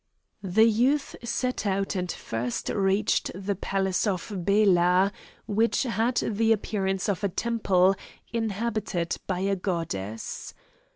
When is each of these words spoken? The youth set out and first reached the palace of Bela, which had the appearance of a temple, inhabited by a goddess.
The 0.41 0.65
youth 0.67 1.15
set 1.23 1.67
out 1.67 1.95
and 1.95 2.11
first 2.11 2.69
reached 2.69 3.29
the 3.35 3.53
palace 3.53 4.07
of 4.07 4.33
Bela, 4.43 5.11
which 5.45 5.83
had 5.83 6.15
the 6.25 6.51
appearance 6.51 7.07
of 7.07 7.23
a 7.23 7.29
temple, 7.29 7.95
inhabited 8.33 9.17
by 9.27 9.41
a 9.41 9.55
goddess. 9.55 10.55